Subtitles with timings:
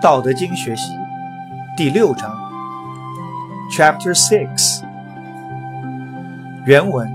[0.00, 0.96] 道德经学习
[1.76, 2.34] 第六章
[3.70, 4.82] ，Chapter Six。
[6.64, 7.06] 原文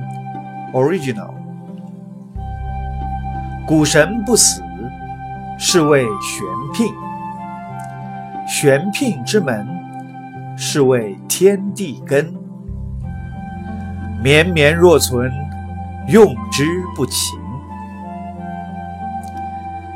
[0.72, 1.32] Original。
[3.66, 4.62] 古神不死，
[5.58, 6.46] 是谓玄
[6.76, 6.94] 牝。
[8.48, 9.68] 玄牝之门，
[10.56, 12.32] 是谓天地根。
[14.22, 15.32] 绵绵若存，
[16.08, 16.64] 用之
[16.96, 17.40] 不勤。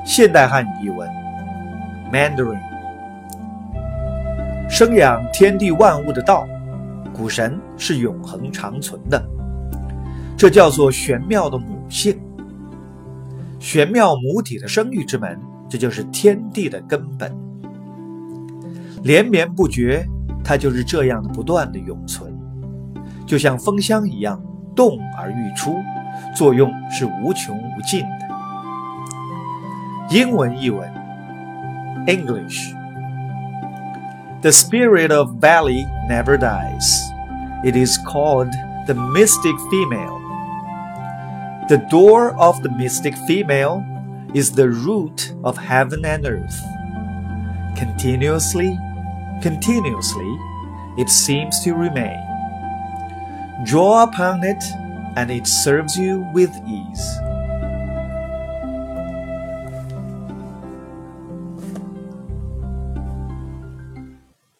[0.03, 1.07] 现代汉语译文
[2.11, 2.67] ，Mandarin。
[4.69, 6.47] 生养天地万物的道，
[7.11, 9.21] 古神是永恒长存的，
[10.37, 12.17] 这叫做玄妙的母性。
[13.57, 15.37] 玄妙母体的生育之门，
[15.67, 17.35] 这就是天地的根本。
[19.03, 20.05] 连绵不绝，
[20.43, 22.31] 它就是这样的不断的永存，
[23.25, 24.39] 就像风箱一样，
[24.75, 25.75] 动而愈出，
[26.35, 28.29] 作用是无穷无尽的。
[30.11, 30.87] 英文译文
[32.05, 32.78] ，English。
[34.41, 37.01] The spirit of valley never dies.
[37.65, 38.53] It is called
[38.87, 40.17] the mystic female.
[41.67, 43.83] The door of the mystic female
[44.33, 46.57] is the root of heaven and earth.
[47.75, 48.79] Continuously,
[49.41, 50.37] continuously,
[50.97, 52.23] it seems to remain.
[53.65, 54.63] Draw upon it,
[55.17, 57.19] and it serves you with ease.